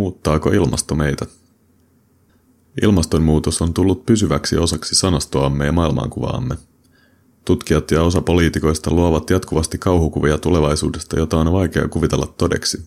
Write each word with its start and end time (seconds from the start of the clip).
Muuttaako 0.00 0.50
ilmasto 0.50 0.94
meitä? 0.94 1.26
Ilmastonmuutos 2.82 3.62
on 3.62 3.74
tullut 3.74 4.06
pysyväksi 4.06 4.56
osaksi 4.56 4.94
sanastoamme 4.94 5.66
ja 5.66 5.72
maailmankuvaamme. 5.72 6.56
Tutkijat 7.44 7.90
ja 7.90 8.02
osa 8.02 8.20
poliitikoista 8.20 8.90
luovat 8.90 9.30
jatkuvasti 9.30 9.78
kauhukuvia 9.78 10.38
tulevaisuudesta, 10.38 11.18
jota 11.18 11.38
on 11.38 11.52
vaikea 11.52 11.88
kuvitella 11.88 12.26
todeksi. 12.38 12.82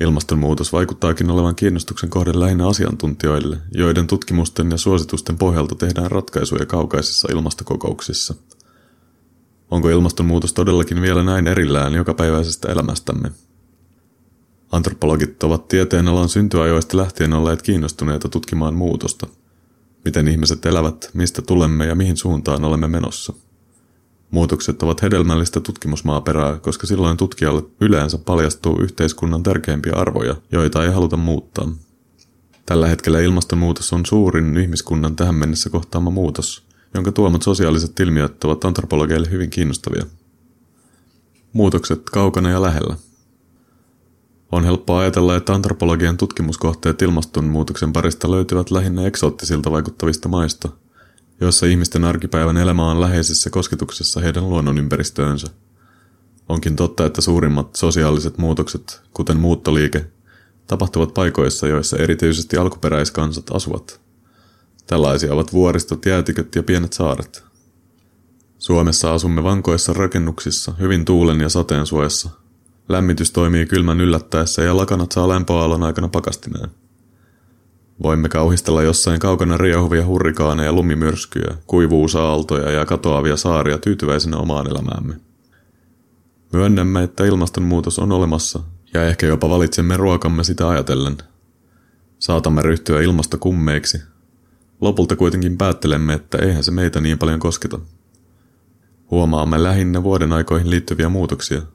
Ilmastonmuutos 0.00 0.72
vaikuttaakin 0.72 1.30
olevan 1.30 1.54
kiinnostuksen 1.54 2.10
kohde 2.10 2.30
lähinnä 2.34 2.68
asiantuntijoille, 2.68 3.58
joiden 3.72 4.06
tutkimusten 4.06 4.70
ja 4.70 4.76
suositusten 4.76 5.38
pohjalta 5.38 5.74
tehdään 5.74 6.10
ratkaisuja 6.10 6.66
kaukaisissa 6.66 7.28
ilmastokokouksissa. 7.32 8.34
Onko 9.70 9.90
ilmastonmuutos 9.90 10.52
todellakin 10.52 11.02
vielä 11.02 11.24
näin 11.24 11.46
erillään 11.46 11.94
jokapäiväisestä 11.94 12.72
elämästämme? 12.72 13.30
Antropologit 14.74 15.42
ovat 15.42 15.68
tieteenalan 15.68 16.28
syntyajoista 16.28 16.96
lähtien 16.96 17.32
olleet 17.32 17.62
kiinnostuneita 17.62 18.28
tutkimaan 18.28 18.74
muutosta. 18.74 19.26
Miten 20.04 20.28
ihmiset 20.28 20.66
elävät, 20.66 21.10
mistä 21.12 21.42
tulemme 21.42 21.86
ja 21.86 21.94
mihin 21.94 22.16
suuntaan 22.16 22.64
olemme 22.64 22.88
menossa. 22.88 23.32
Muutokset 24.30 24.82
ovat 24.82 25.02
hedelmällistä 25.02 25.60
tutkimusmaaperää, 25.60 26.58
koska 26.58 26.86
silloin 26.86 27.16
tutkijalle 27.16 27.62
yleensä 27.80 28.18
paljastuu 28.18 28.78
yhteiskunnan 28.80 29.42
tärkeimpiä 29.42 29.92
arvoja, 29.96 30.36
joita 30.52 30.84
ei 30.84 30.90
haluta 30.90 31.16
muuttaa. 31.16 31.68
Tällä 32.66 32.86
hetkellä 32.88 33.20
ilmastonmuutos 33.20 33.92
on 33.92 34.06
suurin 34.06 34.58
ihmiskunnan 34.58 35.16
tähän 35.16 35.34
mennessä 35.34 35.70
kohtaama 35.70 36.10
muutos, 36.10 36.66
jonka 36.94 37.12
tuomat 37.12 37.42
sosiaaliset 37.42 38.00
ilmiöt 38.00 38.44
ovat 38.44 38.64
antropologeille 38.64 39.30
hyvin 39.30 39.50
kiinnostavia. 39.50 40.06
Muutokset 41.52 42.10
kaukana 42.10 42.50
ja 42.50 42.62
lähellä. 42.62 42.96
On 44.54 44.64
helppo 44.64 44.96
ajatella, 44.96 45.36
että 45.36 45.54
antropologian 45.54 46.16
tutkimuskohteet 46.16 47.02
ilmastonmuutoksen 47.02 47.92
parista 47.92 48.30
löytyvät 48.30 48.70
lähinnä 48.70 49.06
eksoottisilta 49.06 49.70
vaikuttavista 49.70 50.28
maista, 50.28 50.68
joissa 51.40 51.66
ihmisten 51.66 52.04
arkipäivän 52.04 52.56
elämä 52.56 52.90
on 52.90 53.00
läheisessä 53.00 53.50
kosketuksessa 53.50 54.20
heidän 54.20 54.48
luonnonympäristöönsä. 54.50 55.46
Onkin 56.48 56.76
totta, 56.76 57.06
että 57.06 57.20
suurimmat 57.20 57.76
sosiaaliset 57.76 58.38
muutokset, 58.38 59.02
kuten 59.14 59.36
muuttoliike, 59.36 60.06
tapahtuvat 60.66 61.14
paikoissa, 61.14 61.68
joissa 61.68 61.96
erityisesti 61.96 62.56
alkuperäiskansat 62.56 63.50
asuvat. 63.50 64.00
Tällaisia 64.86 65.34
ovat 65.34 65.52
vuoristot, 65.52 66.06
jäätiköt 66.06 66.54
ja 66.54 66.62
pienet 66.62 66.92
saaret. 66.92 67.44
Suomessa 68.58 69.14
asumme 69.14 69.42
vankoissa 69.42 69.92
rakennuksissa, 69.92 70.74
hyvin 70.80 71.04
tuulen 71.04 71.40
ja 71.40 71.48
sateen 71.48 71.86
suojassa– 71.86 72.30
Lämmitys 72.88 73.32
toimii 73.32 73.66
kylmän 73.66 74.00
yllättäessä 74.00 74.62
ja 74.62 74.76
lakanat 74.76 75.12
saa 75.12 75.28
lämpöaallon 75.28 75.82
aikana 75.82 76.08
pakastineen. 76.08 76.70
Voimme 78.02 78.28
kauhistella 78.28 78.82
jossain 78.82 79.20
kaukana 79.20 79.56
riehuvia 79.56 80.06
hurrikaaneja, 80.06 80.72
lumimyrskyjä, 80.72 81.54
kuivuusaaltoja 81.66 82.70
ja 82.70 82.86
katoavia 82.86 83.36
saaria 83.36 83.78
tyytyväisenä 83.78 84.36
omaan 84.36 84.70
elämäämme. 84.70 85.14
Myönnämme, 86.52 87.02
että 87.02 87.24
ilmastonmuutos 87.24 87.98
on 87.98 88.12
olemassa 88.12 88.60
ja 88.94 89.04
ehkä 89.04 89.26
jopa 89.26 89.50
valitsemme 89.50 89.96
ruokamme 89.96 90.44
sitä 90.44 90.68
ajatellen. 90.68 91.16
Saatamme 92.18 92.62
ryhtyä 92.62 93.02
ilmastokummeiksi. 93.02 94.02
Lopulta 94.80 95.16
kuitenkin 95.16 95.58
päättelemme, 95.58 96.14
että 96.14 96.38
eihän 96.38 96.64
se 96.64 96.70
meitä 96.70 97.00
niin 97.00 97.18
paljon 97.18 97.40
kosketa. 97.40 97.78
Huomaamme 99.10 99.62
lähinnä 99.62 100.02
vuoden 100.02 100.32
aikoihin 100.32 100.70
liittyviä 100.70 101.08
muutoksia– 101.08 101.62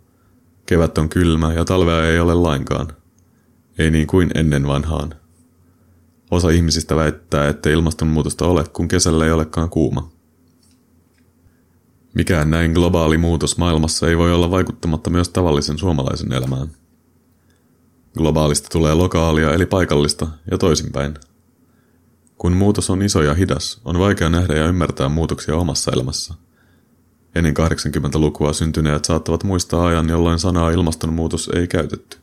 Kevät 0.69 0.97
on 0.97 1.09
kylmä 1.09 1.53
ja 1.53 1.65
talvea 1.65 2.05
ei 2.05 2.19
ole 2.19 2.33
lainkaan. 2.33 2.87
Ei 3.77 3.91
niin 3.91 4.07
kuin 4.07 4.31
ennen 4.35 4.67
vanhaan. 4.67 5.13
Osa 6.31 6.49
ihmisistä 6.49 6.95
väittää, 6.95 7.47
että 7.47 7.69
ilmastonmuutosta 7.69 8.45
ole, 8.45 8.63
kun 8.73 8.87
kesällä 8.87 9.25
ei 9.25 9.31
olekaan 9.31 9.69
kuuma. 9.69 10.11
Mikään 12.13 12.49
näin 12.49 12.71
globaali 12.71 13.17
muutos 13.17 13.57
maailmassa 13.57 14.09
ei 14.09 14.17
voi 14.17 14.33
olla 14.33 14.51
vaikuttamatta 14.51 15.09
myös 15.09 15.29
tavallisen 15.29 15.77
suomalaisen 15.77 16.33
elämään. 16.33 16.67
Globaalista 18.17 18.69
tulee 18.71 18.93
lokaalia 18.93 19.53
eli 19.53 19.65
paikallista 19.65 20.27
ja 20.51 20.57
toisinpäin. 20.57 21.13
Kun 22.37 22.53
muutos 22.53 22.89
on 22.89 23.01
iso 23.01 23.21
ja 23.21 23.33
hidas, 23.33 23.81
on 23.85 23.99
vaikea 23.99 24.29
nähdä 24.29 24.57
ja 24.57 24.67
ymmärtää 24.67 25.09
muutoksia 25.09 25.55
omassa 25.55 25.91
elämässä– 25.91 26.33
Ennen 27.35 27.53
80-lukua 27.57 28.53
syntyneet 28.53 29.05
saattavat 29.05 29.43
muistaa 29.43 29.87
ajan, 29.87 30.09
jolloin 30.09 30.39
sanaa 30.39 30.71
ilmastonmuutos 30.71 31.49
ei 31.55 31.67
käytetty. 31.67 32.17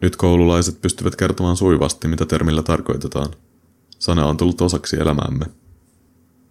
Nyt 0.00 0.16
koululaiset 0.16 0.80
pystyvät 0.82 1.16
kertomaan 1.16 1.56
suivasti, 1.56 2.08
mitä 2.08 2.26
termillä 2.26 2.62
tarkoitetaan. 2.62 3.30
Sana 3.98 4.26
on 4.26 4.36
tullut 4.36 4.60
osaksi 4.60 4.96
elämäämme. 4.96 5.46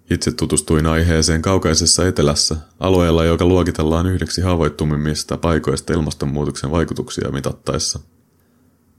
Itse 0.09 0.31
tutustuin 0.31 0.85
aiheeseen 0.85 1.41
kaukaisessa 1.41 2.07
etelässä, 2.07 2.55
alueella, 2.79 3.25
joka 3.25 3.45
luokitellaan 3.45 4.07
yhdeksi 4.07 4.41
haavoittumimmista 4.41 5.37
paikoista 5.37 5.93
ilmastonmuutoksen 5.93 6.71
vaikutuksia 6.71 7.31
mitattaessa. 7.31 7.99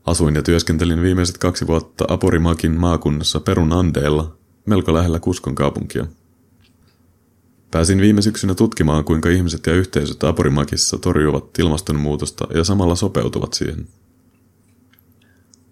Asuin 0.07 0.35
ja 0.35 0.43
työskentelin 0.43 1.03
viimeiset 1.03 1.39
kaksi 1.39 1.67
vuotta 1.67 2.05
Apurimakin 2.09 2.81
maakunnassa 2.81 3.41
Perun 3.41 3.73
Andeella, 3.73 4.37
melko 4.67 4.95
lähellä 4.95 5.21
Kuskon 5.21 5.55
kaupunkia. 5.55 6.07
Pääsin 7.71 8.01
viime 8.01 8.23
syksynä 8.23 8.55
tutkimaan, 8.55 9.05
kuinka 9.05 9.29
ihmiset 9.29 9.67
ja 9.67 9.75
yhteisöt 9.75 10.25
Apurimakissa 10.25 10.99
torjuvat 10.99 11.59
ilmastonmuutosta 11.59 12.47
ja 12.55 12.65
samalla 12.65 12.95
sopeutuvat 12.95 13.55
siihen. 13.55 13.89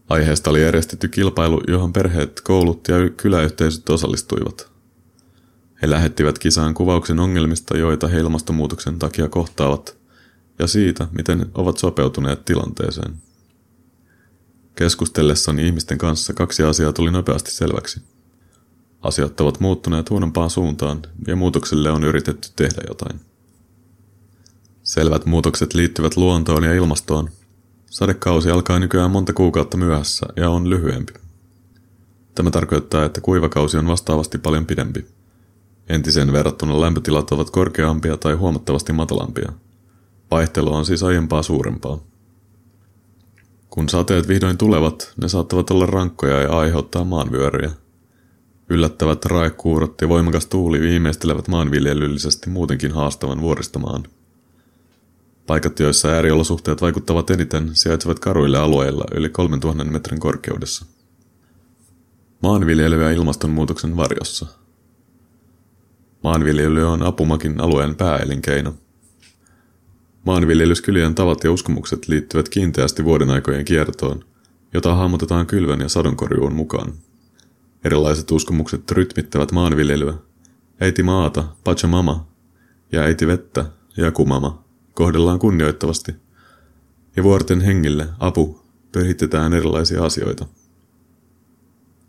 Aiheesta 0.09 0.51
oli 0.51 0.63
järjestetty 0.63 1.09
kilpailu, 1.09 1.63
johon 1.69 1.93
perheet, 1.93 2.41
koulut 2.41 2.89
ja 2.89 3.11
kyläyhteisöt 3.17 3.91
osallistuivat. 3.91 4.71
He 5.83 5.91
lähettivät 5.91 6.39
kisaan 6.39 6.75
kuvauksen 6.75 7.19
ongelmista, 7.21 7.77
joita 7.77 8.09
he 8.09 8.19
ilmastonmuutoksen 8.19 8.99
takia 8.99 9.29
kohtaavat, 9.29 9.97
ja 10.59 10.67
siitä, 10.67 11.09
miten 11.13 11.47
ovat 11.55 11.79
sopeutuneet 11.79 12.45
tilanteeseen. 12.45 13.15
Keskustellessani 14.75 15.67
ihmisten 15.67 15.99
kanssa 15.99 16.35
kaksi 16.35 16.63
asiaa 16.63 16.93
tuli 16.93 17.11
nopeasti 17.11 17.51
selväksi– 17.51 18.01
Asiat 19.07 19.41
ovat 19.41 19.61
muuttuneet 19.61 20.11
huonompaan 20.11 20.51
suuntaan 20.51 21.03
ja 21.27 21.37
muutokselle 21.37 21.91
on 21.91 22.05
yritetty 22.05 22.49
tehdä 22.57 22.83
jotain. 22.89 23.21
Selvät 24.83 25.27
muutokset 25.27 25.75
liittyvät 25.75 26.17
luontoon 26.17 26.65
ja 26.65 26.75
ilmastoon. 26.75 27.31
Sadekausi 27.91 28.51
alkaa 28.51 28.79
nykyään 28.79 29.11
monta 29.11 29.33
kuukautta 29.33 29.77
myöhässä 29.77 30.27
ja 30.37 30.51
on 30.51 30.71
lyhyempi. 30.71 31.13
Tämä 32.35 32.51
tarkoittaa, 32.51 33.05
että 33.05 33.21
kuivakausi 33.21 33.77
on 33.77 33.87
vastaavasti 33.87 34.39
paljon 34.39 34.67
pidempi. 34.67 35.07
Entiseen 35.89 36.33
verrattuna 36.33 36.81
lämpötilat 36.81 37.31
ovat 37.31 37.51
korkeampia 37.51 38.17
tai 38.17 38.35
huomattavasti 38.35 38.93
matalampia. 38.93 39.53
Vaihtelu 40.31 40.75
on 40.75 40.87
siis 40.87 41.03
aiempaa 41.03 41.43
suurempaa. 41.43 41.99
Kun 43.71 43.89
sateet 43.89 44.29
vihdoin 44.29 44.59
tulevat, 44.59 45.13
ne 45.23 45.29
saattavat 45.29 45.71
olla 45.71 45.87
rankkoja 45.87 46.43
ja 46.43 46.59
aiheuttaa 46.59 47.05
maanvyöryjä– 47.05 47.71
Yllättävät 48.69 49.25
raekuurot 49.25 50.01
ja 50.01 50.09
voimakas 50.09 50.47
tuuli 50.47 50.81
viimeistelevät 50.81 51.49
maanviljelyllisesti 51.49 52.51
muutenkin 52.51 52.93
haastavan 52.93 53.41
vuoristomaan. 53.41 54.05
Paikat, 55.47 55.81
joissa 55.81 56.09
ääriolosuhteet 56.09 56.83
vaikuttavat 56.83 57.31
eniten, 57.31 57.71
sijaitsevat 57.73 58.19
karuille 58.19 58.59
alueilla 58.59 59.05
yli 59.15 59.29
3000 59.29 59.85
metrin 59.85 60.21
korkeudessa. 60.21 60.87
Maanviljely 62.43 63.03
ja 63.03 63.11
ilmastonmuutoksen 63.11 63.97
varjossa. 63.97 64.47
Maanviljely 66.23 66.93
on 66.93 67.03
Apumakin 67.03 67.61
alueen 67.61 67.95
pääelinkeino. 67.95 68.75
Maanviljelyskylien 70.25 71.15
tavat 71.15 71.45
ja 71.45 71.53
uskomukset 71.53 72.09
liittyvät 72.09 72.49
kiinteästi 72.49 73.05
vuodenaikojen 73.05 73.65
kiertoon, 73.65 74.25
jota 74.75 74.95
hahmotetaan 74.95 75.47
kylvön 75.47 75.81
ja 75.81 75.89
sadonkorjuun 75.89 76.55
mukaan. 76.55 76.93
Erilaiset 77.85 78.31
uskomukset 78.31 78.91
rytmittävät 78.91 79.53
maanviljelyä. 79.53 80.15
Äiti 80.81 81.03
maata, 81.03 81.45
Pachamama, 81.65 82.27
ja 82.93 83.03
äiti 83.03 83.27
vettä, 83.27 83.65
Jakumama, 83.97 84.65
kohdellaan 84.95 85.39
kunnioittavasti. 85.39 86.15
Ja 87.17 87.23
vuorten 87.23 87.61
hengille, 87.61 88.09
apu, 88.19 88.61
pöhitetään 88.93 89.53
erilaisia 89.53 90.05
asioita. 90.05 90.47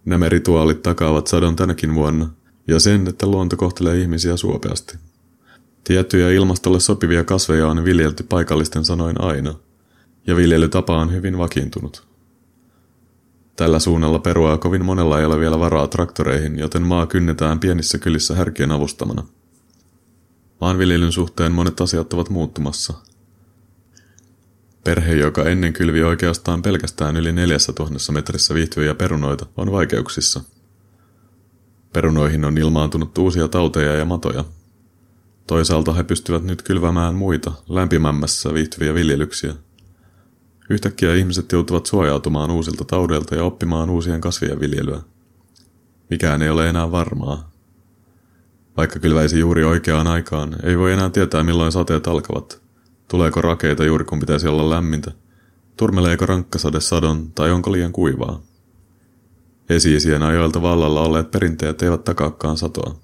Nämä 0.05 0.29
rituaalit 0.29 0.81
takaavat 0.81 1.27
sadon 1.27 1.55
tänäkin 1.55 1.95
vuonna, 1.95 2.29
ja 2.67 2.79
sen, 2.79 3.07
että 3.07 3.27
luonto 3.27 3.57
kohtelee 3.57 3.97
ihmisiä 3.97 4.37
suopeasti. 4.37 4.97
Tiettyjä 5.83 6.29
ilmastolle 6.29 6.79
sopivia 6.79 7.23
kasveja 7.23 7.67
on 7.67 7.83
viljelty 7.83 8.23
paikallisten 8.23 8.85
sanoin 8.85 9.21
aina, 9.21 9.55
ja 10.27 10.35
viljelytapa 10.35 10.97
on 10.97 11.13
hyvin 11.13 11.37
vakiintunut. 11.37 12.06
Tällä 13.57 13.79
suunnalla 13.79 14.19
perua 14.19 14.57
kovin 14.57 14.85
monella 14.85 15.19
ei 15.19 15.25
ole 15.25 15.39
vielä 15.39 15.59
varaa 15.59 15.87
traktoreihin, 15.87 16.59
joten 16.59 16.81
maa 16.81 17.05
kynnetään 17.07 17.59
pienissä 17.59 17.97
kylissä 17.97 18.35
härkien 18.35 18.71
avustamana. 18.71 19.23
Maanviljelyn 20.61 21.11
suhteen 21.11 21.51
monet 21.51 21.81
asiat 21.81 22.13
ovat 22.13 22.29
muuttumassa. 22.29 22.93
Perhe, 24.83 25.13
joka 25.13 25.43
ennen 25.43 25.73
kylvi 25.73 26.03
oikeastaan 26.03 26.61
pelkästään 26.61 27.15
yli 27.17 27.31
neljässä 27.31 27.73
tuhannessa 27.73 28.13
metrissä 28.13 28.53
viihtyviä 28.53 28.95
perunoita, 28.95 29.45
on 29.57 29.71
vaikeuksissa. 29.71 30.41
Perunoihin 31.93 32.45
on 32.45 32.57
ilmaantunut 32.57 33.17
uusia 33.17 33.47
tauteja 33.47 33.95
ja 33.95 34.05
matoja. 34.05 34.45
Toisaalta 35.47 35.93
he 35.93 36.03
pystyvät 36.03 36.43
nyt 36.43 36.61
kylvämään 36.61 37.15
muita, 37.15 37.51
lämpimämmässä 37.69 38.53
viihtyviä 38.53 38.93
viljelyksiä. 38.93 39.55
Yhtäkkiä 40.69 41.15
ihmiset 41.15 41.51
joutuvat 41.51 41.85
suojautumaan 41.85 42.51
uusilta 42.51 42.85
taudeilta 42.85 43.35
ja 43.35 43.43
oppimaan 43.43 43.89
uusien 43.89 44.21
kasvien 44.21 44.59
viljelyä. 44.59 45.01
Mikään 46.09 46.41
ei 46.41 46.49
ole 46.49 46.69
enää 46.69 46.91
varmaa. 46.91 47.51
Vaikka 48.77 48.99
kylväisi 48.99 49.39
juuri 49.39 49.63
oikeaan 49.63 50.07
aikaan, 50.07 50.55
ei 50.63 50.77
voi 50.77 50.93
enää 50.93 51.09
tietää 51.09 51.43
milloin 51.43 51.71
sateet 51.71 52.07
alkavat– 52.07 52.61
Tuleeko 53.07 53.41
rakeita 53.41 53.85
juuri 53.85 54.05
kun 54.05 54.19
pitäisi 54.19 54.47
olla 54.47 54.69
lämmintä? 54.69 55.11
Turmeleeko 55.77 56.25
rankkasade 56.25 56.79
sadon 56.79 57.31
tai 57.31 57.51
onko 57.51 57.71
liian 57.71 57.91
kuivaa? 57.91 58.41
Esiisien 59.69 60.23
ajoilta 60.23 60.61
vallalla 60.61 61.01
olleet 61.01 61.31
perinteet 61.31 61.81
eivät 61.81 62.03
takaakaan 62.03 62.57
satoa. 62.57 62.99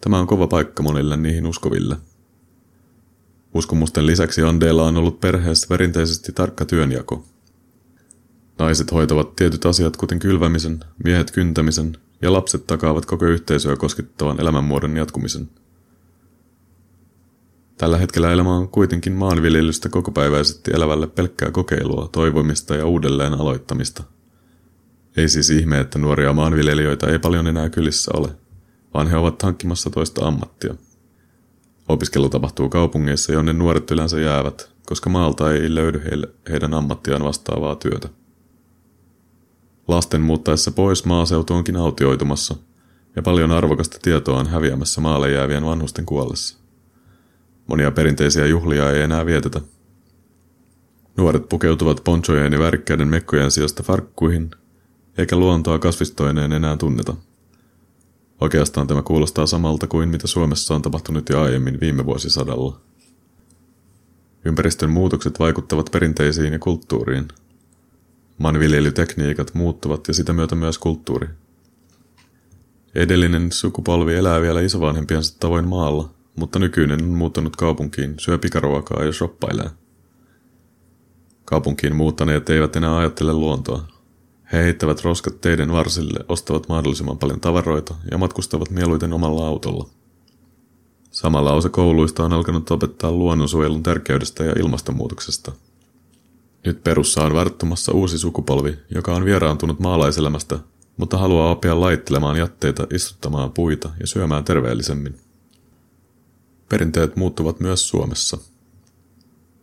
Tämä 0.00 0.18
on 0.18 0.26
kova 0.26 0.46
paikka 0.46 0.82
monille 0.82 1.16
niihin 1.16 1.46
uskoville. 1.46 1.96
Uskomusten 3.56 4.06
lisäksi 4.06 4.42
Andeella 4.42 4.86
on 4.86 4.96
ollut 4.96 5.20
perheessä 5.20 5.66
perinteisesti 5.68 6.32
tarkka 6.32 6.64
työnjako. 6.64 7.24
Naiset 8.58 8.92
hoitavat 8.92 9.36
tietyt 9.36 9.66
asiat 9.66 9.96
kuten 9.96 10.18
kylvämisen, 10.18 10.80
miehet 11.04 11.30
kyntämisen 11.30 11.96
ja 12.22 12.32
lapset 12.32 12.66
takaavat 12.66 13.06
koko 13.06 13.24
yhteisöä 13.24 13.76
koskettavan 13.76 14.40
elämänmuodon 14.40 14.96
jatkumisen– 14.96 15.50
Tällä 17.78 17.98
hetkellä 17.98 18.32
elämä 18.32 18.56
on 18.56 18.68
kuitenkin 18.68 19.12
maanviljelystä 19.12 19.88
kokopäiväisesti 19.88 20.70
elävälle 20.74 21.06
pelkkää 21.06 21.50
kokeilua, 21.50 22.08
toivomista 22.12 22.76
ja 22.76 22.86
uudelleen 22.86 23.34
aloittamista. 23.34 24.02
Ei 25.16 25.28
siis 25.28 25.50
ihme, 25.50 25.80
että 25.80 25.98
nuoria 25.98 26.32
maanviljelijöitä 26.32 27.06
ei 27.06 27.18
paljon 27.18 27.46
enää 27.46 27.68
kylissä 27.68 28.10
ole, 28.14 28.28
vaan 28.94 29.08
he 29.08 29.16
ovat 29.16 29.42
hankkimassa 29.42 29.90
toista 29.90 30.26
ammattia. 30.26 30.74
Opiskelu 31.88 32.28
tapahtuu 32.28 32.68
kaupungeissa, 32.68 33.32
jonne 33.32 33.52
nuoret 33.52 33.90
yleensä 33.90 34.20
jäävät, 34.20 34.70
koska 34.86 35.10
maalta 35.10 35.52
ei 35.52 35.74
löydy 35.74 36.02
heille 36.04 36.28
heidän 36.50 36.74
ammattiaan 36.74 37.24
vastaavaa 37.24 37.76
työtä. 37.76 38.08
Lasten 39.88 40.20
muuttaessa 40.20 40.70
pois 40.70 41.04
maaseutu 41.04 41.54
onkin 41.54 41.76
autioitumassa, 41.76 42.56
ja 43.16 43.22
paljon 43.22 43.50
arvokasta 43.50 43.98
tietoa 44.02 44.38
on 44.38 44.46
häviämässä 44.46 45.00
maalle 45.00 45.30
jäävien 45.30 45.64
vanhusten 45.64 46.06
kuollessa. 46.06 46.58
Monia 47.66 47.90
perinteisiä 47.90 48.46
juhlia 48.46 48.90
ei 48.90 49.02
enää 49.02 49.26
vietetä. 49.26 49.60
Nuoret 51.16 51.48
pukeutuvat 51.48 52.00
ponchojen 52.04 52.52
ja 52.52 52.58
värkkäiden 52.58 53.08
mekkojen 53.08 53.50
sijasta 53.50 53.82
farkkuihin, 53.82 54.50
eikä 55.18 55.36
luontoa 55.36 55.78
kasvistoineen 55.78 56.52
enää 56.52 56.76
tunneta. 56.76 57.14
Oikeastaan 58.40 58.86
tämä 58.86 59.02
kuulostaa 59.02 59.46
samalta 59.46 59.86
kuin 59.86 60.08
mitä 60.08 60.26
Suomessa 60.26 60.74
on 60.74 60.82
tapahtunut 60.82 61.28
jo 61.28 61.40
aiemmin 61.40 61.80
viime 61.80 62.06
vuosisadalla. 62.06 62.80
Ympäristön 64.44 64.90
muutokset 64.90 65.38
vaikuttavat 65.38 65.90
perinteisiin 65.92 66.52
ja 66.52 66.58
kulttuuriin. 66.58 67.28
Maanviljelytekniikat 68.38 69.54
muuttuvat 69.54 70.08
ja 70.08 70.14
sitä 70.14 70.32
myötä 70.32 70.54
myös 70.54 70.78
kulttuuri. 70.78 71.28
Edellinen 72.94 73.52
sukupolvi 73.52 74.14
elää 74.14 74.40
vielä 74.40 74.60
isovanhempiensa 74.60 75.40
tavoin 75.40 75.68
maalla, 75.68 76.10
mutta 76.36 76.58
nykyinen 76.58 77.02
on 77.02 77.08
muuttanut 77.08 77.56
kaupunkiin, 77.56 78.14
syö 78.18 78.38
pikaruokaa 78.38 79.04
ja 79.04 79.12
shoppailee. 79.12 79.70
Kaupunkiin 81.44 81.96
muuttaneet 81.96 82.50
eivät 82.50 82.76
enää 82.76 82.96
ajattele 82.96 83.32
luontoa. 83.32 83.95
He 84.52 84.58
heittävät 84.58 85.04
roskat 85.04 85.40
teiden 85.40 85.72
varsille, 85.72 86.24
ostavat 86.28 86.68
mahdollisimman 86.68 87.18
paljon 87.18 87.40
tavaroita 87.40 87.94
ja 88.10 88.18
matkustavat 88.18 88.70
mieluiten 88.70 89.12
omalla 89.12 89.46
autolla. 89.46 89.88
Samalla 91.10 91.52
osa 91.52 91.68
kouluista 91.68 92.24
on 92.24 92.32
alkanut 92.32 92.70
opettaa 92.70 93.12
luonnonsuojelun 93.12 93.82
tärkeydestä 93.82 94.44
ja 94.44 94.52
ilmastonmuutoksesta. 94.58 95.52
Nyt 96.66 96.84
perussa 96.84 97.24
on 97.24 97.34
varttumassa 97.34 97.92
uusi 97.92 98.18
sukupolvi, 98.18 98.78
joka 98.94 99.14
on 99.14 99.24
vieraantunut 99.24 99.80
maalaiselämästä, 99.80 100.58
mutta 100.96 101.18
haluaa 101.18 101.50
oppia 101.50 101.80
laittelemaan 101.80 102.36
jätteitä, 102.36 102.86
istuttamaan 102.94 103.52
puita 103.52 103.90
ja 104.00 104.06
syömään 104.06 104.44
terveellisemmin. 104.44 105.18
Perinteet 106.68 107.16
muuttuvat 107.16 107.60
myös 107.60 107.88
Suomessa. 107.88 108.38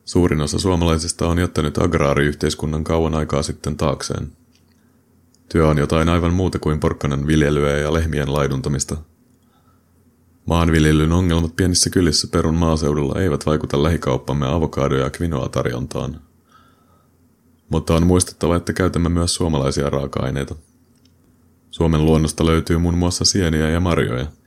Suurin 0.06 0.42
osa 0.42 0.60
suomalaisista 0.60 1.28
on 1.28 1.40
jättänyt 1.40 1.78
agraariyhteiskunnan 1.78 2.84
kauan 2.84 3.16
aikaa 3.16 3.44
sitten 3.44 3.78
taakseen. 3.78 4.32
Työ 5.54 5.68
on 5.68 5.78
jotain 5.78 6.10
aivan 6.10 6.34
muuta 6.34 6.60
kuin 6.60 6.80
porkkanan 6.80 7.28
viljelyä 7.28 7.78
ja 7.78 7.94
lehmien 7.94 8.34
laiduntamista. 8.34 8.98
Maanviljelyn 10.46 11.12
ongelmat 11.12 11.56
pienissä 11.56 11.90
kylissä 11.90 12.28
perun 12.32 12.56
maaseudulla 12.56 13.22
eivät 13.22 13.46
vaikuta 13.46 13.84
lähikauppamme 13.84 14.48
avokado- 14.48 14.96
ja 14.96 15.10
kvinoa-tarjontaan. 15.10 16.22
Mutta 17.70 17.96
on 17.96 18.08
muistettava, 18.08 18.56
että 18.56 18.74
käytämme 18.74 19.10
myös 19.10 19.36
suomalaisia 19.36 19.90
raaka-aineita. 19.90 20.56
Suomen 21.72 22.06
luonnosta 22.06 22.46
löytyy 22.46 22.78
muun 22.78 22.98
muassa 22.98 23.26
sieniä 23.26 23.70
ja 23.70 23.80
marjoja– 23.80 24.28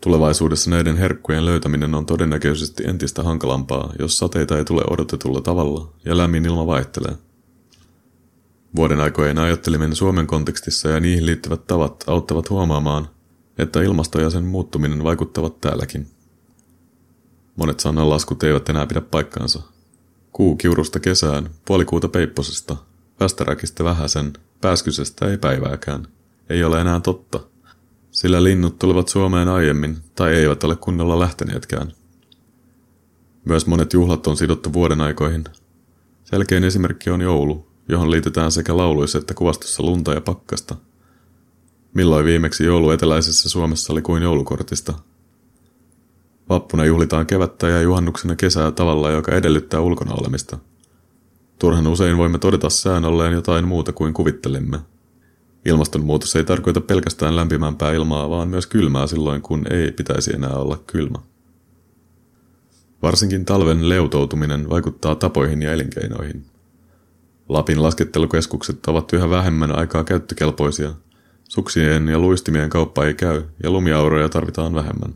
Tulevaisuudessa 0.00 0.70
näiden 0.70 0.96
herkkujen 0.96 1.44
löytäminen 1.44 1.94
on 1.94 2.06
todennäköisesti 2.06 2.84
entistä 2.86 3.22
hankalampaa, 3.22 3.92
jos 3.98 4.18
sateita 4.18 4.58
ei 4.58 4.64
tule 4.64 4.82
odotetulla 4.90 5.40
tavalla 5.40 5.92
ja 6.04 6.16
lämmin 6.16 6.46
ilma 6.46 6.66
vaihtelee. 6.66 7.16
Vuoden 8.76 9.00
aikojen 9.00 9.38
ajatteleminen 9.38 9.96
Suomen 9.96 10.26
kontekstissa 10.26 10.88
ja 10.88 11.00
niihin 11.00 11.26
liittyvät 11.26 11.66
tavat 11.66 12.04
auttavat 12.06 12.50
huomaamaan, 12.50 13.08
että 13.58 13.82
ilmasto 13.82 14.20
ja 14.20 14.30
sen 14.30 14.44
muuttuminen 14.44 15.04
vaikuttavat 15.04 15.60
täälläkin. 15.60 16.06
Monet 17.56 17.80
sananlaskut 17.80 18.42
eivät 18.42 18.68
enää 18.68 18.86
pidä 18.86 19.00
paikkaansa. 19.00 19.62
Kuu 20.32 20.56
kiurusta 20.56 21.00
kesään, 21.00 21.50
puolikuuta 21.64 22.08
peipposesta, 22.08 22.76
västäräkistä 23.20 23.84
vähäsen, 23.84 24.32
pääskysestä 24.60 25.26
ei 25.26 25.38
päivääkään. 25.38 26.06
Ei 26.48 26.64
ole 26.64 26.80
enää 26.80 27.00
totta– 27.00 27.40
sillä 28.10 28.44
linnut 28.44 28.78
tulivat 28.78 29.08
Suomeen 29.08 29.48
aiemmin 29.48 29.98
tai 30.14 30.34
eivät 30.34 30.64
ole 30.64 30.76
kunnolla 30.76 31.20
lähteneetkään. 31.20 31.92
Myös 33.44 33.66
monet 33.66 33.92
juhlat 33.92 34.26
on 34.26 34.36
sidottu 34.36 34.72
vuoden 34.72 35.00
aikoihin. 35.00 35.44
Selkein 36.24 36.64
esimerkki 36.64 37.10
on 37.10 37.20
joulu, 37.20 37.69
johon 37.90 38.10
liitetään 38.10 38.52
sekä 38.52 38.76
lauluissa 38.76 39.18
että 39.18 39.34
kuvastossa 39.34 39.82
lunta 39.82 40.12
ja 40.12 40.20
pakkasta. 40.20 40.76
Milloin 41.94 42.24
viimeksi 42.24 42.64
joulu 42.64 42.90
eteläisessä 42.90 43.48
Suomessa 43.48 43.92
oli 43.92 44.02
kuin 44.02 44.22
joulukortista? 44.22 44.94
Vappuna 46.48 46.84
juhlitaan 46.84 47.26
kevättä 47.26 47.68
ja 47.68 47.82
juhannuksena 47.82 48.36
kesää 48.36 48.70
tavalla, 48.70 49.10
joka 49.10 49.34
edellyttää 49.34 49.80
ulkona 49.80 50.14
olemista. 50.14 50.58
Turhan 51.58 51.86
usein 51.86 52.16
voimme 52.16 52.38
todeta 52.38 52.70
sään 52.70 53.04
olleen 53.04 53.32
jotain 53.32 53.68
muuta 53.68 53.92
kuin 53.92 54.14
kuvittelimme– 54.14 54.78
Ilmastonmuutos 55.64 56.36
ei 56.36 56.44
tarkoita 56.44 56.80
pelkästään 56.80 57.36
lämpimämpää 57.36 57.92
ilmaa, 57.92 58.30
vaan 58.30 58.48
myös 58.48 58.66
kylmää 58.66 59.06
silloin, 59.06 59.42
kun 59.42 59.72
ei 59.72 59.92
pitäisi 59.92 60.34
enää 60.34 60.56
olla 60.56 60.78
kylmä. 60.86 61.18
Varsinkin 63.02 63.44
talven 63.44 63.88
leutoutuminen 63.88 64.70
vaikuttaa 64.70 65.14
tapoihin 65.14 65.62
ja 65.62 65.72
elinkeinoihin. 65.72 66.44
Lapin 67.50 67.82
laskettelukeskukset 67.82 68.86
ovat 68.86 69.12
yhä 69.12 69.30
vähemmän 69.30 69.78
aikaa 69.78 70.04
käyttökelpoisia. 70.04 70.94
Suksien 71.48 72.08
ja 72.08 72.18
luistimien 72.18 72.70
kauppa 72.70 73.04
ei 73.04 73.14
käy 73.14 73.42
ja 73.62 73.70
lumiauroja 73.70 74.28
tarvitaan 74.28 74.74
vähemmän. 74.74 75.14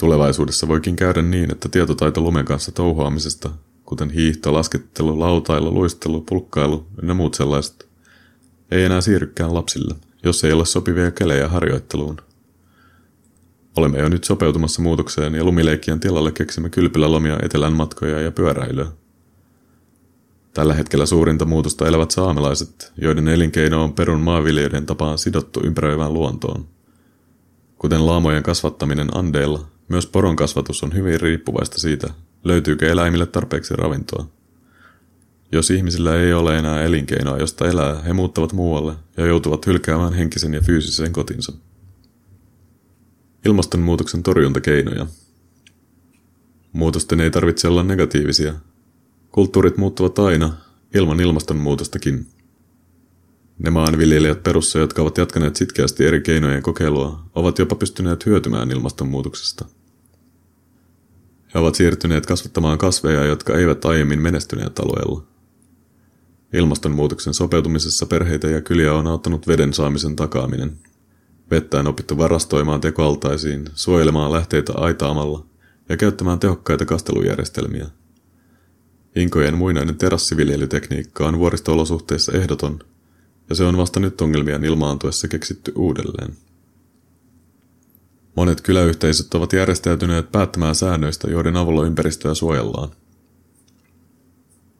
Tulevaisuudessa 0.00 0.68
voikin 0.68 0.96
käydä 0.96 1.22
niin, 1.22 1.52
että 1.52 1.68
tietotaito 1.68 2.20
lumen 2.20 2.44
kanssa 2.44 2.72
touhuamisesta, 2.72 3.50
kuten 3.84 4.10
hiihto, 4.10 4.52
laskettelu, 4.52 5.20
lautailu, 5.20 5.74
luistelu, 5.74 6.20
pulkkailu 6.20 6.86
ja 7.06 7.14
muut 7.14 7.34
sellaiset, 7.34 7.88
ei 8.70 8.84
enää 8.84 9.00
siirrykään 9.00 9.54
lapsille, 9.54 9.94
jos 10.24 10.44
ei 10.44 10.52
ole 10.52 10.66
sopivia 10.66 11.10
kelejä 11.10 11.48
harjoitteluun. 11.48 12.16
Olemme 13.76 13.98
jo 13.98 14.08
nyt 14.08 14.24
sopeutumassa 14.24 14.82
muutokseen 14.82 15.34
ja 15.34 15.44
lumileikkien 15.44 16.00
tilalle 16.00 16.32
keksimme 16.32 16.70
kylpylälomia 16.70 17.38
etelän 17.42 17.72
matkoja 17.72 18.20
ja 18.20 18.30
pyöräilyä. 18.30 19.01
Tällä 20.54 20.74
hetkellä 20.74 21.06
suurinta 21.06 21.44
muutosta 21.44 21.88
elävät 21.88 22.10
saamelaiset, 22.10 22.92
joiden 22.96 23.28
elinkeino 23.28 23.84
on 23.84 23.92
perun 23.92 24.20
maanviljelijöiden 24.20 24.86
tapaan 24.86 25.18
sidottu 25.18 25.60
ympäröivään 25.64 26.14
luontoon. 26.14 26.68
Kuten 27.78 28.06
laamojen 28.06 28.42
kasvattaminen 28.42 29.16
Andeilla, 29.16 29.66
myös 29.88 30.06
poron 30.06 30.36
kasvatus 30.36 30.82
on 30.82 30.94
hyvin 30.94 31.20
riippuvaista 31.20 31.78
siitä, 31.80 32.08
löytyykö 32.44 32.92
eläimille 32.92 33.26
tarpeeksi 33.26 33.76
ravintoa. 33.76 34.26
Jos 35.52 35.70
ihmisillä 35.70 36.16
ei 36.16 36.32
ole 36.32 36.58
enää 36.58 36.82
elinkeinoa, 36.82 37.38
josta 37.38 37.68
elää, 37.68 38.02
he 38.02 38.12
muuttavat 38.12 38.52
muualle 38.52 38.94
ja 39.16 39.26
joutuvat 39.26 39.66
hylkäämään 39.66 40.12
henkisen 40.12 40.54
ja 40.54 40.60
fyysisen 40.60 41.12
kotinsa. 41.12 41.52
Ilmastonmuutoksen 43.44 44.22
torjuntakeinoja. 44.22 45.06
Muutosten 46.72 47.20
ei 47.20 47.30
tarvitse 47.30 47.68
olla 47.68 47.82
negatiivisia. 47.82 48.54
Kulttuurit 49.32 49.76
muuttuvat 49.76 50.18
aina, 50.18 50.52
ilman 50.94 51.20
ilmastonmuutostakin. 51.20 52.26
Ne 53.58 53.70
maanviljelijät 53.70 54.42
perussa, 54.42 54.78
jotka 54.78 55.02
ovat 55.02 55.18
jatkaneet 55.18 55.56
sitkeästi 55.56 56.04
eri 56.06 56.20
keinojen 56.20 56.62
kokeilua, 56.62 57.24
ovat 57.34 57.58
jopa 57.58 57.74
pystyneet 57.74 58.26
hyötymään 58.26 58.70
ilmastonmuutoksesta. 58.70 59.64
He 61.54 61.58
ovat 61.58 61.74
siirtyneet 61.74 62.26
kasvattamaan 62.26 62.78
kasveja, 62.78 63.24
jotka 63.24 63.58
eivät 63.58 63.84
aiemmin 63.84 64.22
menestyneet 64.22 64.78
alueella. 64.78 65.22
Ilmastonmuutoksen 66.52 67.34
sopeutumisessa 67.34 68.06
perheitä 68.06 68.48
ja 68.48 68.60
kyliä 68.60 68.94
on 68.94 69.06
auttanut 69.06 69.48
veden 69.48 69.72
saamisen 69.72 70.16
takaaminen. 70.16 70.78
Vettä 71.50 71.80
on 71.80 71.86
opittu 71.86 72.18
varastoimaan 72.18 72.80
tekoaltaisiin, 72.80 73.64
suojelemaan 73.74 74.32
lähteitä 74.32 74.72
aitaamalla 74.76 75.46
ja 75.88 75.96
käyttämään 75.96 76.38
tehokkaita 76.38 76.84
kastelujärjestelmiä. 76.84 77.86
Inkojen 79.16 79.56
muinainen 79.56 79.96
terassiviljelytekniikka 79.96 81.26
on 81.26 81.38
vuoristo-olosuhteissa 81.38 82.32
ehdoton, 82.32 82.78
ja 83.48 83.54
se 83.54 83.64
on 83.64 83.76
vasta 83.76 84.00
nyt 84.00 84.20
ongelmien 84.20 84.64
ilmaantuessa 84.64 85.28
keksitty 85.28 85.72
uudelleen. 85.74 86.36
Monet 88.36 88.60
kyläyhteisöt 88.60 89.34
ovat 89.34 89.52
järjestäytyneet 89.52 90.32
päättämään 90.32 90.74
säännöistä, 90.74 91.30
joiden 91.30 91.56
avulla 91.56 91.86
ympäristöä 91.86 92.34
suojellaan. 92.34 92.88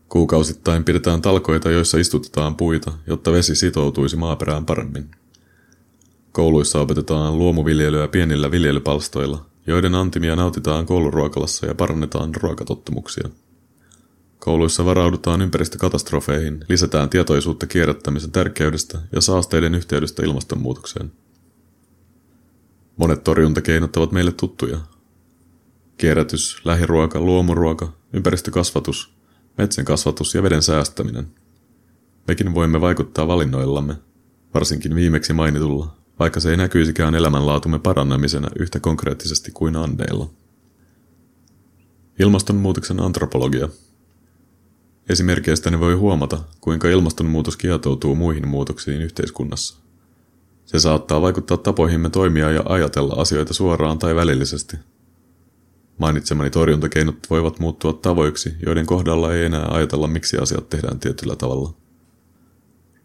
Kuukausittain 0.08 0.84
pidetään 0.84 1.22
talkoita, 1.22 1.70
joissa 1.70 1.98
istutetaan 1.98 2.56
puita, 2.56 2.92
jotta 3.06 3.32
vesi 3.32 3.56
sitoutuisi 3.56 4.16
maaperään 4.16 4.66
paremmin. 4.66 5.10
Kouluissa 6.32 6.80
opetetaan 6.80 7.38
luomuviljelyä 7.38 8.08
pienillä 8.08 8.50
viljelypalstoilla, 8.50 9.46
joiden 9.66 9.94
antimia 9.94 10.36
nautitaan 10.36 10.86
kouluruokalassa 10.86 11.66
ja 11.66 11.74
parannetaan 11.74 12.34
ruokatottumuksia. 12.34 13.28
Kouluissa 14.44 14.84
varaudutaan 14.84 15.42
ympäristökatastrofeihin, 15.42 16.64
lisätään 16.68 17.10
tietoisuutta 17.10 17.66
kierrättämisen 17.66 18.32
tärkeydestä 18.32 18.98
ja 19.12 19.20
saasteiden 19.20 19.74
yhteydestä 19.74 20.22
ilmastonmuutokseen. 20.22 21.12
Monet 22.96 23.24
torjuntakeinot 23.24 23.96
ovat 23.96 24.12
meille 24.12 24.32
tuttuja. 24.32 24.78
Kierrätys, 25.96 26.60
lähiruoka, 26.64 27.20
luomuruoka, 27.20 27.92
ympäristökasvatus, 28.12 29.14
metsän 29.58 29.84
kasvatus 29.84 30.34
ja 30.34 30.42
veden 30.42 30.62
säästäminen. 30.62 31.26
Mekin 32.28 32.54
voimme 32.54 32.80
vaikuttaa 32.80 33.26
valinnoillamme, 33.26 33.96
varsinkin 34.54 34.94
viimeksi 34.94 35.32
mainitulla, 35.32 35.96
vaikka 36.18 36.40
se 36.40 36.50
ei 36.50 36.56
näkyisikään 36.56 37.14
elämänlaatumme 37.14 37.78
parannamisena 37.78 38.48
yhtä 38.58 38.80
konkreettisesti 38.80 39.50
kuin 39.54 39.76
andeilla. 39.76 40.30
Ilmastonmuutoksen 42.18 43.00
antropologia. 43.00 43.68
Esimerkkeistäni 45.08 45.80
voi 45.80 45.94
huomata, 45.94 46.38
kuinka 46.60 46.88
ilmastonmuutos 46.88 47.56
kietoutuu 47.56 48.14
muihin 48.14 48.48
muutoksiin 48.48 49.02
yhteiskunnassa. 49.02 49.76
Se 50.64 50.78
saattaa 50.78 51.22
vaikuttaa 51.22 51.56
tapoihimme 51.56 52.10
toimia 52.10 52.50
ja 52.50 52.62
ajatella 52.64 53.14
asioita 53.14 53.54
suoraan 53.54 53.98
tai 53.98 54.14
välillisesti. 54.14 54.76
Mainitsemani 55.98 56.50
torjuntakeinot 56.50 57.16
voivat 57.30 57.58
muuttua 57.58 57.92
tavoiksi, 57.92 58.54
joiden 58.66 58.86
kohdalla 58.86 59.34
ei 59.34 59.44
enää 59.44 59.66
ajatella, 59.70 60.06
miksi 60.06 60.38
asiat 60.38 60.68
tehdään 60.68 61.00
tietyllä 61.00 61.36
tavalla. 61.36 61.74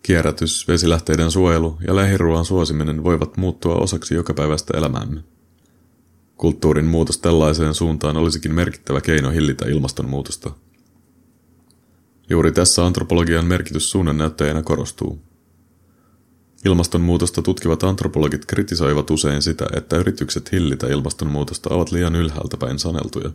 Kierrätys, 0.04 0.68
vesilähteiden 0.68 1.32
suojelu 1.32 1.78
ja 1.88 1.96
lähiruoan 1.96 2.46
suosiminen 2.46 3.04
voivat 3.04 3.38
muuttua 3.38 3.76
osaksi 3.76 4.16
jokapäiväistä 4.16 4.78
elämäämme. 4.78 5.24
Kulttuurin 6.38 6.86
muutos 6.86 7.18
tällaiseen 7.18 7.74
suuntaan 7.74 8.18
olisikin 8.18 8.56
merkittävä 8.56 9.02
keino 9.02 9.30
hillitä 9.30 9.66
ilmastonmuutosta. 9.66 10.52
Juuri 12.30 12.52
tässä 12.52 12.86
antropologian 12.86 13.46
merkitys 13.46 13.92
suunnannäyttäjänä 13.92 14.62
korostuu. 14.62 15.22
Ilmastonmuutosta 16.66 17.42
tutkivat 17.42 17.84
antropologit 17.84 18.46
kritisoivat 18.46 19.10
usein 19.10 19.42
sitä, 19.42 19.66
että 19.76 19.98
yritykset 19.98 20.52
hillitä 20.52 20.88
ilmastonmuutosta 20.88 21.74
ovat 21.74 21.92
liian 21.92 22.16
ylhäältä 22.16 22.58
päin 22.58 22.80
saneltuja. 22.80 23.32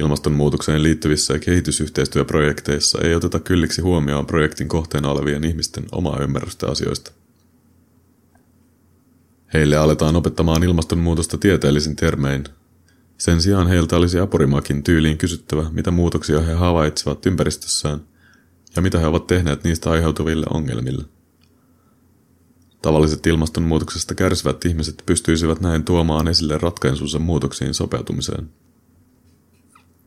Ilmastonmuutokseen 0.00 0.82
liittyvissä 0.82 1.38
kehitysyhteistyöprojekteissa 1.38 2.98
ei 3.02 3.14
oteta 3.14 3.40
kylliksi 3.40 3.82
huomioon 3.82 4.26
projektin 4.26 4.68
kohteena 4.68 5.10
olevien 5.10 5.44
ihmisten 5.44 5.84
omaa 5.92 6.18
ymmärrystä 6.22 6.66
asioista. 6.66 7.12
Heille 9.54 9.76
aletaan 9.76 10.16
opettamaan 10.16 10.62
ilmastonmuutosta 10.62 11.38
tieteellisin 11.38 11.96
termein. 11.96 12.44
Sen 13.20 13.42
sijaan 13.42 13.66
heiltä 13.66 13.96
olisi 13.96 14.18
apurimakin 14.18 14.82
tyyliin 14.82 15.18
kysyttävä, 15.18 15.70
mitä 15.70 15.90
muutoksia 15.90 16.40
he 16.40 16.52
havaitsevat 16.52 17.26
ympäristössään 17.26 18.00
ja 18.76 18.82
mitä 18.82 18.98
he 18.98 19.06
ovat 19.06 19.26
tehneet 19.26 19.64
niistä 19.64 19.90
aiheutuville 19.90 20.46
ongelmille. 20.50 21.04
Tavalliset 22.82 23.26
ilmastonmuutoksesta 23.26 24.14
kärsivät 24.14 24.64
ihmiset 24.64 25.02
pystyisivät 25.06 25.60
näin 25.60 25.84
tuomaan 25.84 26.28
esille 26.28 26.58
ratkaisunsa 26.58 27.18
muutoksiin 27.18 27.74
sopeutumiseen. 27.74 28.50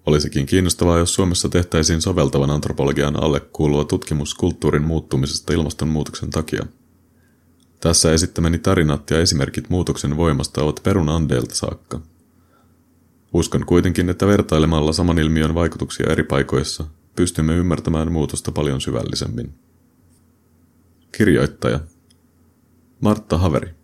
Olisikin 0.06 0.46
kiinnostavaa, 0.46 0.98
jos 0.98 1.14
Suomessa 1.14 1.50
tehtäisiin 1.50 2.02
soveltavan 2.02 2.50
antropologian 2.50 3.24
alle 3.24 3.40
kuuluva 3.40 3.84
tutkimus 3.84 4.34
kulttuurin 4.34 4.84
muuttumisesta 4.84 5.54
ilmastonmuutoksen 5.54 6.30
takia. 6.30 6.66
Tässä 7.80 8.14
esittämäni 8.14 8.60
tarinat 8.60 9.10
ja 9.10 9.20
esimerkit 9.20 9.70
muutoksen 9.70 10.18
voimasta 10.18 10.64
ovat 10.64 10.80
perun 10.84 11.10
andeilta 11.10 11.56
saakka. 11.56 12.02
Uskon 13.34 13.66
kuitenkin, 13.66 14.10
että 14.10 14.28
vertailemalla 14.28 14.94
saman 14.94 15.20
ilmiön 15.20 15.56
vaikutuksia 15.56 16.12
eri 16.12 16.24
paikoissa 16.24 16.86
pystymme 17.16 17.56
ymmärtämään 17.56 18.12
muutosta 18.12 18.52
paljon 18.52 18.82
syvällisemmin. 18.82 19.54
Kirjoittaja 21.18 21.80
Martta 23.02 23.38
Haveri 23.38 23.83